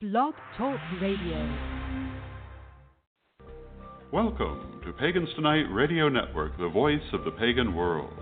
[0.00, 1.58] Blog Talk Radio.
[4.12, 8.12] Welcome to Pagans Tonight Radio Network, the voice of the pagan world.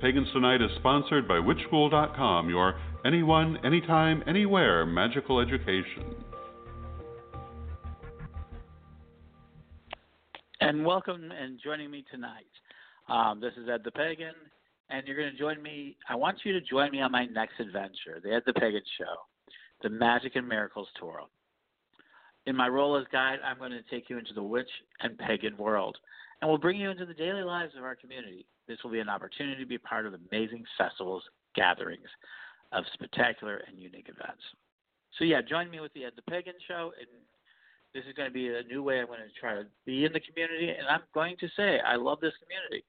[0.00, 6.14] Pagans Tonight is sponsored by WitchSchool.com, your anyone, anytime, anywhere magical education.
[10.62, 12.46] And welcome and joining me tonight.
[13.10, 14.32] Um, this is Ed the Pagan,
[14.88, 15.98] and you're going to join me.
[16.08, 19.16] I want you to join me on my next adventure, the Ed the Pagan Show,
[19.82, 21.22] the Magic and Miracles Tour.
[22.46, 24.68] In my role as guide, I'm going to take you into the witch
[25.00, 25.96] and pagan world,
[26.40, 28.46] and we'll bring you into the daily lives of our community.
[28.68, 31.22] This will be an opportunity to be part of amazing festivals,
[31.54, 32.08] gatherings
[32.72, 34.42] of spectacular and unique events.
[35.18, 37.08] So, yeah, join me with the Ed the Pagan Show, and
[37.94, 40.12] this is going to be a new way I'm going to try to be in
[40.12, 42.84] the community, and I'm going to say I love this community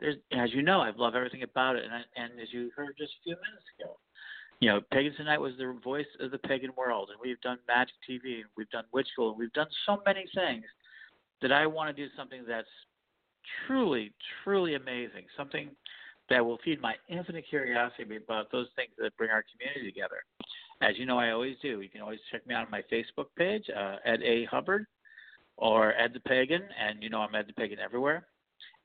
[0.00, 2.96] there's, as you know, I love everything about it, and I, and as you heard
[2.98, 4.00] just a few minutes ago,
[4.60, 7.94] you know, Pagans Tonight was the voice of the pagan world, and we've done Magic
[8.08, 10.64] TV, and we've done Witch School, and we've done so many things
[11.40, 12.68] that I want to do something that's
[13.66, 14.12] truly,
[14.44, 15.70] truly amazing, something
[16.28, 20.18] that will feed my infinite curiosity about those things that bring our community together.
[20.82, 21.80] As you know, I always do.
[21.80, 24.86] You can always check me out on my Facebook page, uh, Ed A Hubbard,
[25.56, 28.26] or Ed the Pagan, and you know I'm Ed the Pagan everywhere.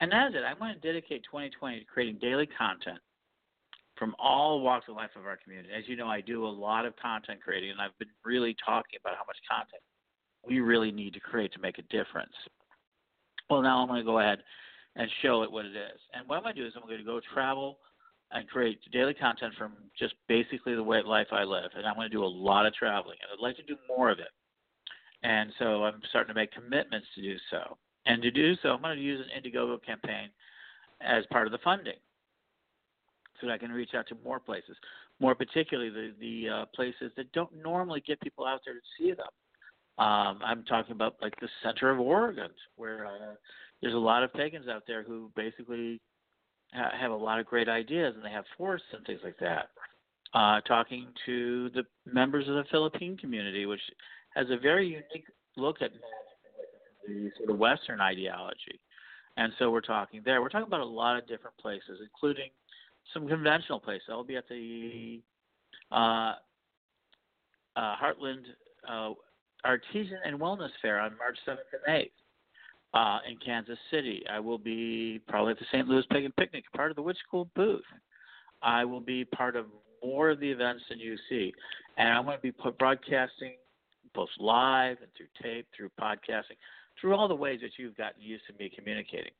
[0.00, 0.42] And that's it.
[0.42, 2.98] I want to dedicate 2020 to creating daily content
[3.98, 5.70] from all walks of life of our community.
[5.76, 8.98] As you know, I do a lot of content creating, and I've been really talking
[9.00, 9.82] about how much content
[10.46, 12.34] we really need to create to make a difference.
[13.50, 14.38] Well, now I'm going to go ahead
[14.96, 16.00] and show it what it is.
[16.14, 17.78] And what I'm going to do is I'm going to go travel
[18.32, 21.70] and create daily content from just basically the way life I live.
[21.76, 24.10] And I'm going to do a lot of traveling, and I'd like to do more
[24.10, 24.32] of it.
[25.22, 27.76] And so I'm starting to make commitments to do so.
[28.06, 30.28] And to do so, I'm going to use an Indiegogo campaign
[31.00, 31.98] as part of the funding
[33.40, 34.76] so that I can reach out to more places,
[35.20, 39.10] more particularly the, the uh, places that don't normally get people out there to see
[39.10, 39.26] them.
[39.98, 43.34] Um, I'm talking about like the center of Oregon, where uh,
[43.80, 46.00] there's a lot of pagans out there who basically
[46.74, 49.68] ha- have a lot of great ideas and they have forests and things like that.
[50.34, 53.80] Uh, talking to the members of the Philippine community, which
[54.34, 55.26] has a very unique
[55.56, 55.92] look at
[57.06, 58.80] the sort of Western ideology.
[59.38, 60.42] And so we're talking there.
[60.42, 62.50] We're talking about a lot of different places, including
[63.12, 64.08] some conventional places.
[64.10, 65.20] I'll be at the
[65.92, 66.34] uh,
[67.76, 68.44] uh, Heartland
[68.88, 69.12] uh,
[69.64, 71.56] Artisan and Wellness Fair on March 7th
[71.86, 72.10] and 8th
[72.94, 74.24] uh, in Kansas City.
[74.30, 75.86] I will be probably at the St.
[75.88, 77.82] Louis Pagan Picnic, part of the Witch School booth.
[78.62, 79.66] I will be part of
[80.02, 81.52] more of the events than you see.
[81.96, 83.54] And I'm going to be broadcasting
[84.14, 86.56] both live and through tape, through podcasting
[87.00, 89.32] through all the ways that you've gotten used to me communicating.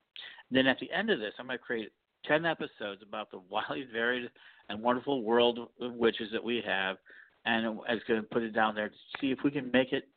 [0.50, 1.92] And then at the end of this, I'm going to create
[2.28, 4.30] 10 episodes about the wildly varied
[4.68, 6.96] and wonderful world of witches that we have.
[7.44, 7.76] And I'm
[8.08, 10.08] going to put it down there to see if we can make it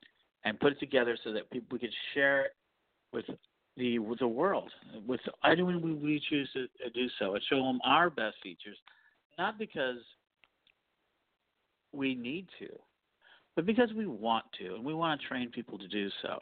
[0.46, 2.52] and put it together so that people we can share it
[3.14, 3.26] with
[3.78, 4.72] the with the world,
[5.08, 8.78] with anyone we, we choose to do so, and show them our best features,
[9.38, 9.98] not because
[11.94, 12.68] we need to,
[13.56, 16.40] but because we want to, and we want to train people to do so.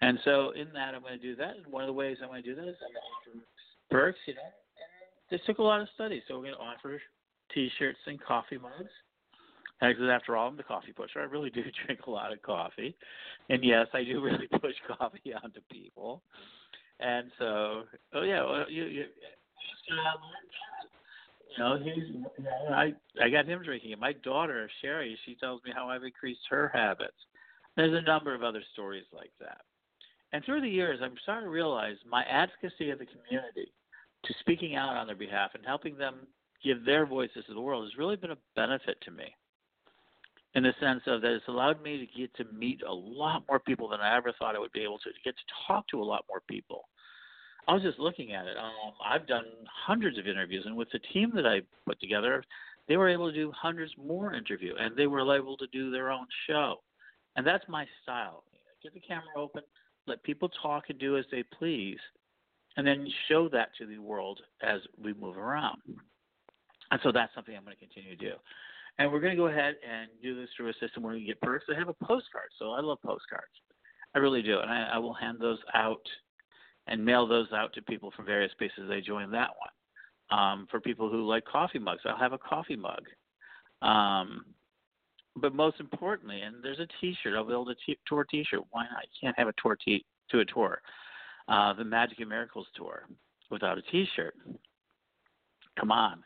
[0.00, 1.56] And so in that, I'm going to do that.
[1.56, 3.46] And one of the ways I'm going to do that is I'm going to offer
[3.90, 4.40] perks, you know.
[5.32, 7.00] This took a lot of study, so we're going to offer
[7.54, 8.90] T-shirts and coffee mugs.
[9.80, 11.20] Because after all, I'm the coffee pusher.
[11.20, 12.94] I really do drink a lot of coffee,
[13.48, 16.20] and yes, I do really push coffee onto people.
[17.00, 19.04] And so, oh yeah, well, you, you,
[19.88, 23.98] you know, he's, I I got him drinking it.
[23.98, 27.16] My daughter Sherry, she tells me how I've increased her habits.
[27.74, 29.62] There's a number of other stories like that.
[30.34, 33.72] And through the years, I'm starting to realize my advocacy of the community
[34.24, 36.26] to speaking out on their behalf and helping them
[36.62, 39.34] give their voices to the world has really been a benefit to me
[40.54, 43.58] in the sense of that it's allowed me to get to meet a lot more
[43.58, 46.02] people than I ever thought I would be able to, to get to talk to
[46.02, 46.88] a lot more people.
[47.68, 48.56] I was just looking at it.
[48.56, 49.44] Um, I've done
[49.86, 52.44] hundreds of interviews, and with the team that I put together,
[52.88, 56.10] they were able to do hundreds more interview, and they were able to do their
[56.10, 56.80] own show.
[57.36, 58.42] And that's my style.
[58.82, 59.62] Get the camera open,
[60.06, 61.98] let people talk and do as they please,
[62.76, 65.78] and then show that to the world as we move around.
[66.90, 68.34] And so that's something I'm going to continue to do.
[68.98, 71.40] And we're going to go ahead and do this through a system where we get
[71.40, 71.64] perks.
[71.74, 73.52] I have a postcard, so I love postcards.
[74.14, 74.58] I really do.
[74.58, 76.06] And I, I will hand those out
[76.86, 80.38] and mail those out to people from various places they join that one.
[80.38, 83.02] Um, for people who like coffee mugs, I'll have a coffee mug.
[83.80, 84.44] Um,
[85.36, 87.34] but most importantly, and there's a T-shirt.
[87.34, 88.60] I'll build a t- tour T-shirt.
[88.70, 89.04] Why not?
[89.04, 90.80] You can't have a tour t- to a tour.
[91.52, 93.06] Uh, the Magic and Miracles tour
[93.50, 94.34] without a T-shirt.
[95.78, 96.24] Come on,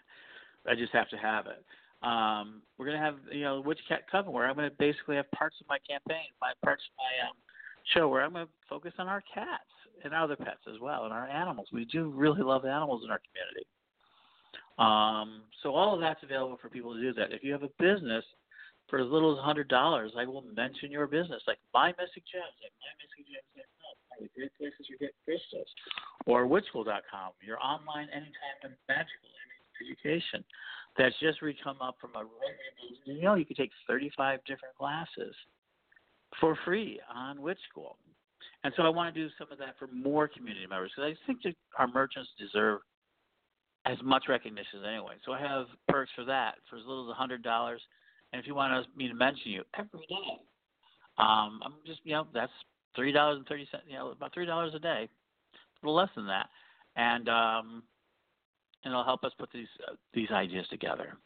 [0.70, 1.64] I just have to have it.
[2.06, 5.56] Um, we're gonna have you know Witch Cat Coven, where I'm gonna basically have parts
[5.60, 7.34] of my campaign, my parts of my um,
[7.92, 9.66] show, where I'm gonna focus on our cats
[10.04, 11.66] and other pets as well, and our animals.
[11.72, 13.66] We do really love animals in our community.
[14.78, 17.32] Um, so all of that's available for people to do that.
[17.32, 18.24] If you have a business
[18.88, 22.54] for as little as hundred dollars, I will mention your business, like My Missing Gems,
[22.62, 23.66] like My Missing Gems
[24.20, 25.68] the great places you get crystals,
[26.26, 29.30] or witchschool.com, your online anytime and magical
[29.80, 30.44] education.
[30.98, 32.24] That's just re come up from a
[33.04, 35.34] you know you could take 35 different classes
[36.40, 37.96] for free on Witch School.
[38.64, 41.26] And so I want to do some of that for more community members because I
[41.26, 42.80] think that our merchants deserve
[43.86, 45.18] as much recognition as.
[45.24, 47.80] So I have perks for that for as little as a hundred dollars.
[48.32, 50.40] And if you want me to mention you every day,
[51.18, 52.52] um, I'm just you know that's
[52.96, 53.84] three dollars and thirty cents.
[53.86, 56.48] You know about three dollars a day, a little less than that,
[56.96, 57.82] and um,
[58.84, 61.16] and it'll help us put these uh, these ideas together.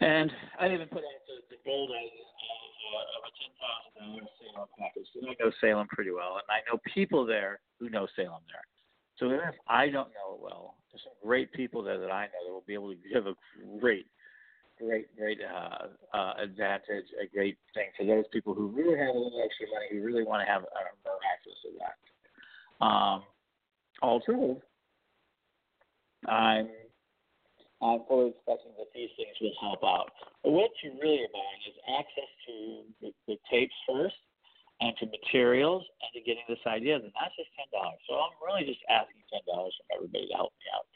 [0.00, 2.26] And I even put out the, the gold idea
[3.16, 5.06] of a ten thousand dollar Salem package.
[5.22, 8.64] I know Salem pretty well, and I know people there who know Salem there.
[9.18, 12.24] So even if I don't know it well, there's some great people there that I
[12.24, 13.34] know that will be able to give a
[13.78, 14.06] great,
[14.84, 15.86] great, great uh,
[16.16, 19.86] uh, advantage, a great thing for those people who really have a little extra money,
[19.90, 21.96] who really want to have uh, access to that.
[22.84, 23.22] Um,
[24.02, 24.20] all
[26.28, 26.68] I'm
[27.82, 30.10] I'm fully expecting that these things will help out.
[30.42, 32.54] But what you really are buying is access to
[33.02, 34.18] the, the tapes first,
[34.78, 36.94] and to materials, and to getting this idea.
[36.98, 37.98] And that's just ten dollars.
[38.06, 40.86] So I'm really just asking ten dollars from everybody to help me out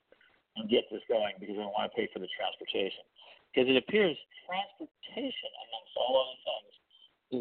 [0.57, 3.05] and get this going because I want to pay for the transportation.
[3.53, 6.75] Because it appears transportation, amongst all other things,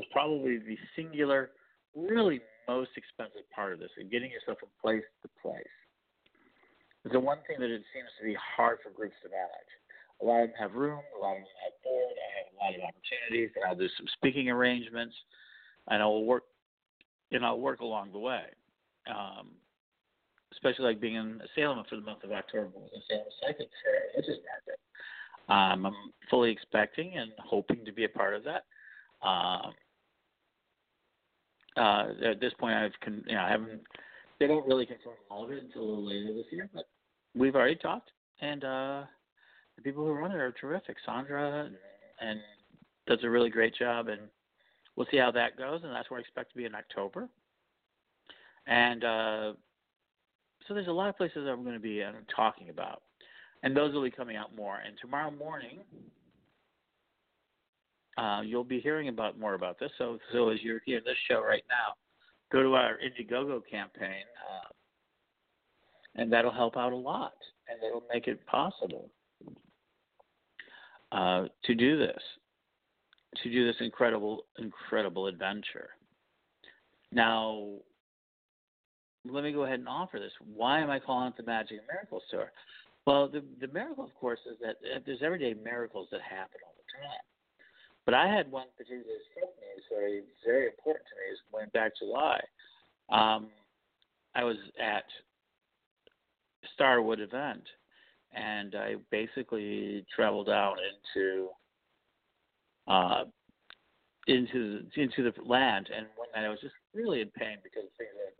[0.02, 1.52] is probably the singular,
[1.96, 5.76] really most expensive part of this, and getting yourself from place to place
[7.06, 9.72] is the one thing that it seems to be hard for groups to manage.
[10.22, 12.58] A lot of them have room, a lot of them have board, I have a
[12.58, 15.14] lot of opportunities, and I'll do some speaking arrangements,
[15.90, 16.44] and I'll work,
[17.32, 18.46] and I'll work along the way.
[19.06, 19.54] Um,
[20.56, 24.22] especially like being in Salem for the month of October was a Salem Psychic Fair,
[24.22, 24.80] is market.
[25.48, 25.94] Um, I'm
[26.30, 28.66] fully expecting and hoping to be a part of that.
[29.26, 29.74] Um,
[31.78, 33.82] uh, at this point, I've con- you know I haven't.
[34.40, 36.86] They don't really confirm all of it until a little later this year, but
[37.36, 38.12] we've already talked,
[38.42, 39.04] and uh,
[39.76, 40.98] the people who run it are terrific.
[41.06, 41.76] Sandra and,
[42.22, 42.40] and
[43.08, 44.22] does a really great job, and
[44.96, 45.82] we'll see how that goes.
[45.84, 47.30] And that's where I expect to be in October.
[48.68, 49.54] And uh,
[50.68, 53.02] so there's a lot of places that I'm going to be uh, talking about,
[53.64, 54.78] and those will be coming out more.
[54.86, 55.80] And tomorrow morning,
[58.18, 59.92] uh, you'll be hearing about more about this.
[59.98, 61.94] So, so as you're hearing this show right now,
[62.52, 64.24] go to our Indiegogo campaign.
[64.50, 64.70] Uh,
[66.16, 67.34] and that'll help out a lot,
[67.68, 69.10] and it'll make it possible
[71.12, 72.22] uh, to do this,
[73.44, 75.90] to do this incredible, incredible adventure.
[77.12, 77.68] Now,
[79.30, 80.32] let me go ahead and offer this.
[80.54, 82.52] Why am I calling it the Magic and Miracles Tour?
[83.06, 87.08] Well, the the miracle, of course, is that there's everyday miracles that happen all the
[87.08, 87.26] time.
[88.06, 91.34] But I had one particular as very, very important to me.
[91.34, 92.40] Is when back July,
[93.10, 93.48] um,
[94.36, 95.06] I was at
[96.74, 97.64] Starwood event,
[98.34, 101.50] and I basically traveled out into
[102.88, 103.24] uh,
[104.28, 105.90] into into the land.
[105.96, 108.35] And one night I was just really in pain because things had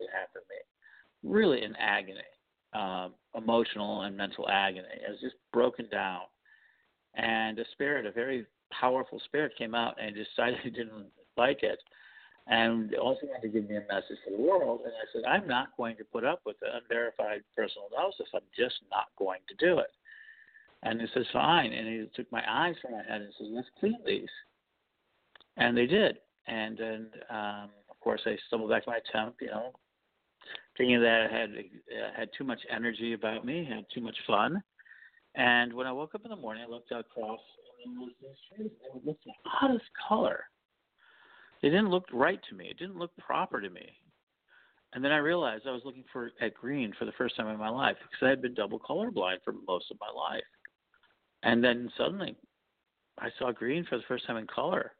[1.36, 2.20] really in agony,
[2.74, 4.88] um, emotional and mental agony.
[5.08, 6.22] I was just broken down,
[7.16, 11.80] and a spirit, a very powerful spirit, came out and decided he didn't like it
[12.48, 14.82] and also wanted to give me a message for the world.
[14.84, 18.28] And I said, I'm not going to put up with the unverified personal analysis.
[18.36, 19.92] I'm just not going to do it.
[20.84, 21.74] And he says, fine.
[21.74, 24.30] And he took my eyes from my head and says, let's clean these.
[25.58, 26.18] And they did.
[26.48, 29.74] And then, um, of course, I stumbled back to my temp, you know,
[30.78, 34.62] thinking that I had uh, had too much energy about me, had too much fun.
[35.36, 37.40] And when I woke up in the morning, I looked out across,
[37.86, 38.66] and there was tree.
[38.66, 40.46] It looked the oddest color
[41.66, 42.68] it didn't look right to me.
[42.70, 43.98] It didn't look proper to me.
[44.94, 47.58] And then I realized I was looking for at green for the first time in
[47.58, 50.44] my life because I had been double colorblind for most of my life.
[51.42, 52.36] And then suddenly
[53.20, 54.94] I saw green for the first time in color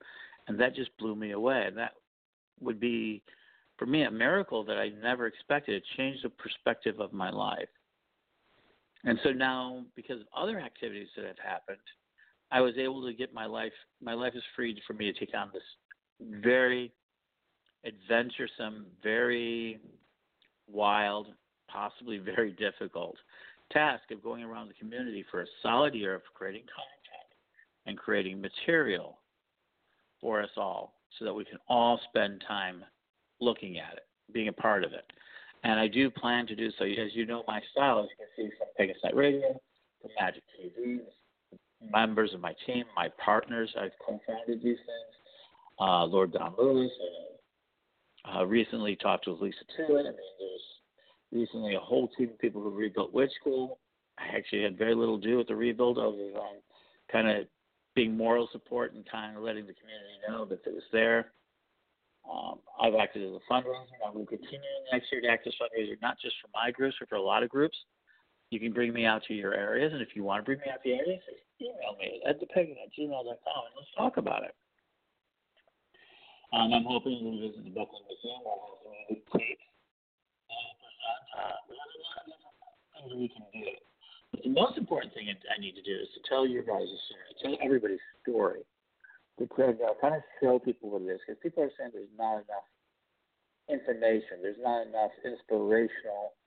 [0.48, 1.66] and that just blew me away.
[1.68, 1.92] And that
[2.60, 3.22] would be
[3.78, 5.76] for me a miracle that I never expected.
[5.76, 7.68] It changed the perspective of my life.
[9.04, 11.78] And so now because of other activities that have happened,
[12.52, 15.36] I was able to get my life my life is freed for me to take
[15.36, 15.64] on this
[16.42, 16.92] very
[17.86, 19.80] adventuresome, very
[20.68, 21.28] wild,
[21.68, 23.18] possibly very difficult
[23.72, 27.30] task of going around the community for a solid year of creating content
[27.86, 29.20] and creating material
[30.22, 32.84] for us all so that we can all spend time
[33.40, 35.06] looking at it, being a part of it.
[35.64, 36.86] And I do plan to do so.
[36.86, 39.60] As you know my style, as you can see from Pagan Tonight Radio,
[40.04, 41.00] the Magic TV,
[41.92, 45.16] members of my team, my partners, I've co-founded these things.
[45.80, 49.90] Uh, Lord Don Lewis, uh, uh, recently talked with Lisa Tuitt.
[49.90, 50.62] I mean, there's
[51.32, 53.80] recently a whole team of people who rebuilt Witch School.
[54.18, 56.62] I actually had very little to do with the rebuild other than
[57.12, 57.48] kind of
[57.96, 61.32] being moral support and kind of letting the community know that it was there.
[62.26, 63.86] Um, I've acted as a fundraiser.
[64.06, 64.60] I will continue
[64.92, 67.44] next year to act as fundraiser, not just for my groups, but for a lot
[67.44, 67.78] of groups.
[68.50, 70.72] You can bring me out to your areas, and if you want to bring me
[70.72, 71.22] out to your areas,
[71.62, 74.56] email me at thepagan at gmail.com and let's talk about it.
[76.54, 78.42] Um, I'm hoping to visit the Brooklyn Museum.
[78.46, 79.66] We'll have some new tapes.
[81.70, 83.66] We a lot of we can do.
[84.32, 87.30] But the most important thing I need to do is to tell your guys' story,
[87.42, 88.62] tell everybody's story
[89.40, 92.40] to uh, kind of show people what it is because people are saying there's not
[92.46, 92.68] enough
[93.68, 96.38] information, there's not enough inspirational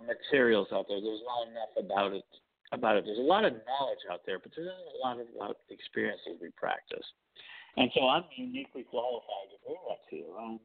[0.00, 2.24] materials out there, there's not enough about it.
[2.72, 5.30] About it, there's a lot of knowledge out there, but there's not a lot of
[5.36, 7.06] about experiences we practice,
[7.76, 10.34] and so I'm uniquely qualified to bring that to you.
[10.36, 10.58] Um,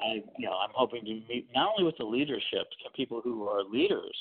[0.00, 3.62] I, you know, I'm hoping to meet not only with the leadership, people who are
[3.62, 4.16] leaders,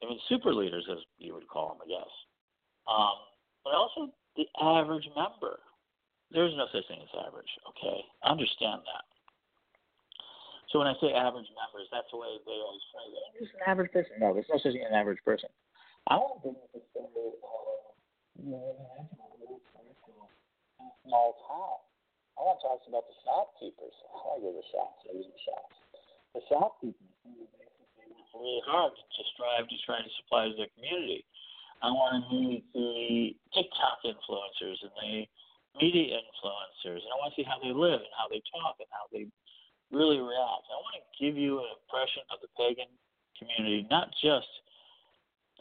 [0.00, 2.12] I mean, super leaders, as you would call them, I guess,
[2.86, 3.18] um,
[3.64, 5.58] but also the average member
[6.32, 8.04] there's no such thing as average, okay?
[8.24, 9.04] Understand that.
[10.72, 13.24] So when I say average members, that's the way they always say it.
[13.24, 14.12] I'm just an average person.
[14.20, 15.48] No, there's no such thing as an average person.
[16.08, 17.88] I want to bring to uh,
[18.44, 18.76] you know,
[21.08, 21.80] small town.
[22.36, 23.96] I want to talk about the shopkeepers.
[24.12, 25.00] I want to the shops.
[25.08, 25.76] I use the shops.
[26.36, 27.50] The shopkeepers work
[28.36, 31.24] really hard to strive to try to supply to their community.
[31.82, 35.26] I want to meet the TikTok influencers and the
[35.80, 38.90] media influencers, and I want to see how they live and how they talk and
[38.90, 39.26] how they
[39.90, 40.68] really react.
[40.68, 42.90] I want to give you an impression of the pagan
[43.38, 44.50] community, not just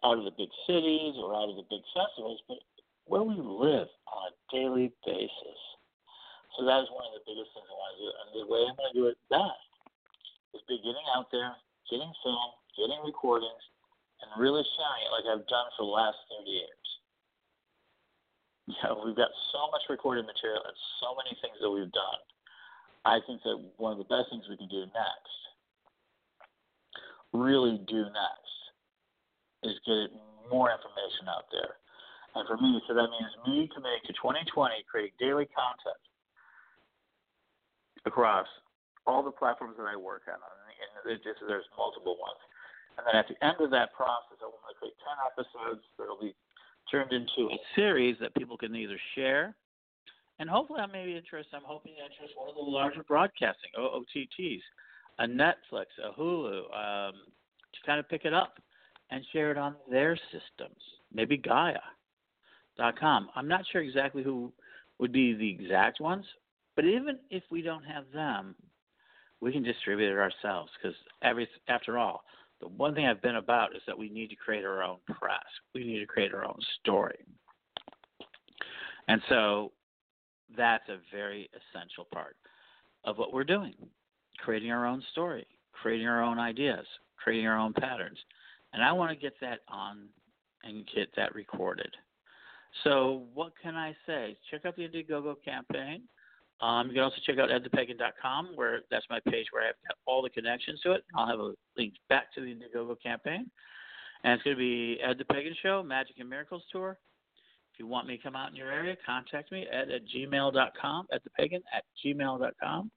[0.03, 2.61] out of the big cities or out of the big festivals, but
[3.07, 5.59] where we live on a daily basis.
[6.57, 8.09] So that is one of the biggest things I want to do.
[8.09, 9.69] And the way I'm going to do it best
[10.57, 11.53] is be getting out there,
[11.87, 13.63] getting film, getting recordings,
[14.21, 16.87] and really sharing it like I've done for the last 30 years.
[18.75, 22.21] You know, we've got so much recorded material and so many things that we've done.
[23.07, 25.37] I think that one of the best things we can do next,
[27.31, 28.57] really do next,
[29.63, 30.11] is get
[30.51, 31.79] more information out there.
[32.35, 34.51] And for me, so that means me to 2020,
[34.91, 36.03] creating daily content
[38.05, 38.47] across
[39.07, 40.35] all the platforms that I work on.
[40.35, 42.41] And just, there's multiple ones.
[42.99, 46.19] And then at the end of that process, I want to create 10 episodes that'll
[46.19, 46.35] be
[46.91, 49.55] turned into a series that people can either share,
[50.39, 51.55] and hopefully I may be interested.
[51.55, 54.61] I'm hoping to interest one of the larger broadcasting OOTTs,
[55.19, 57.13] a Netflix, a Hulu, um,
[57.73, 58.59] to kind of pick it up
[59.09, 60.81] and share it on their systems.
[61.13, 61.79] Maybe Gaia.com.
[63.35, 64.51] I'm not sure exactly who
[64.99, 66.25] would be the exact ones,
[66.75, 68.55] but even if we don't have them,
[69.39, 72.23] we can distribute it ourselves because every after all,
[72.61, 75.43] the one thing I've been about is that we need to create our own press.
[75.73, 77.19] We need to create our own story.
[79.07, 79.71] And so
[80.55, 82.35] that's a very essential part
[83.03, 83.75] of what we're doing
[84.39, 86.85] creating our own story, creating our own ideas,
[87.17, 88.17] creating our own patterns.
[88.73, 90.09] And I want to get that on
[90.63, 91.89] and get that recorded.
[92.83, 94.37] So, what can I say?
[94.51, 96.03] Check out the Indiegogo campaign.
[96.59, 100.23] Um, you can also check out edthepagan.com, where that's my page where I have all
[100.23, 101.03] the connections to it.
[101.15, 103.49] I'll have a link back to the Indiegogo campaign.
[104.23, 106.97] And it's going to be Ed the Pagan Show, Magic and Miracles Tour.
[107.73, 111.07] If you want me to come out in your area, contact me, ed at gmail.com,
[111.37, 112.91] pagan at gmail.com.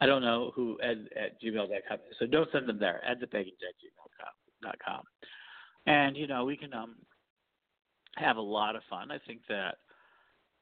[0.00, 3.26] I don't know who ed at gmail.com is, so don't send them there, ed the
[3.26, 3.74] pagan at
[4.64, 5.02] gmail.com.
[5.86, 6.94] And, you know, we can um,
[8.14, 9.10] have a lot of fun.
[9.10, 9.78] I think that–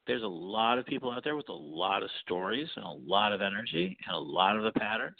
[0.09, 3.33] there's a lot of people out there with a lot of stories and a lot
[3.33, 5.19] of energy and a lot of the patterns.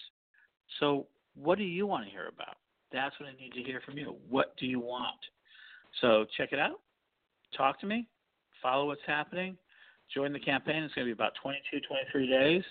[0.81, 2.57] So, what do you want to hear about?
[2.91, 4.17] That's what I need to hear from you.
[4.29, 5.21] What do you want?
[6.01, 6.81] So, check it out.
[7.57, 8.09] Talk to me.
[8.63, 9.57] Follow what's happening.
[10.13, 10.83] Join the campaign.
[10.83, 12.65] It's going to be about 22, 23 days.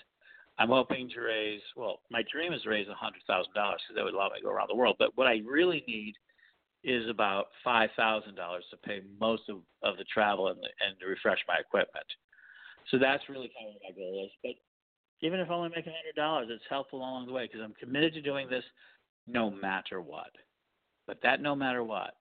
[0.58, 2.92] I'm hoping to raise, well, my dream is to raise $100,000
[3.28, 4.96] because that would allow me to go around the world.
[4.98, 6.14] But what I really need
[6.88, 11.06] is about five thousand dollars to pay most of, of the travel and, and to
[11.06, 12.06] refresh my equipment.
[12.90, 14.30] So that's really kind of what my goal is.
[14.42, 17.60] But even if I only make a hundred dollars, it's helpful along the way because
[17.62, 18.64] I'm committed to doing this
[19.26, 20.30] no matter what.
[21.06, 22.14] But that no matter what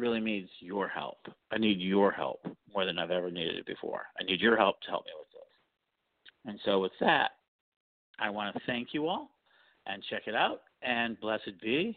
[0.00, 1.18] really needs your help.
[1.52, 2.40] I need your help
[2.72, 4.02] more than I've ever needed it before.
[4.18, 6.50] I need your help to help me with this.
[6.50, 7.32] And so, with that,
[8.18, 9.30] I want to thank you all
[9.86, 11.96] and check it out and blessed be